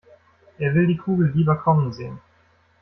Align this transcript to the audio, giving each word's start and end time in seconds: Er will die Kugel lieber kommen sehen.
Er 0.57 0.73
will 0.73 0.87
die 0.87 0.97
Kugel 0.97 1.31
lieber 1.31 1.57
kommen 1.57 1.93
sehen. 1.93 2.19